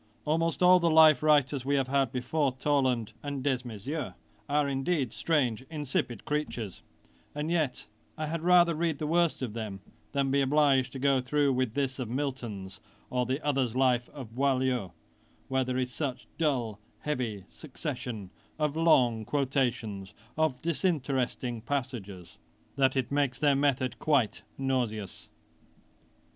[0.25, 4.15] Almost all the life writers we have had before Toland and Desmaiseaux,
[4.49, 6.81] are indeed strange insipid creatures;
[7.35, 9.79] and yet I had rather read the worst of them,
[10.11, 14.33] than be obliged to go through with this of Milton's, or the other's life of
[14.33, 14.93] Boileau,
[15.49, 22.39] where there is such a dull, heavy succession of long quotations of disinteresting passages,
[22.75, 25.29] that it makes their method quite nauseous.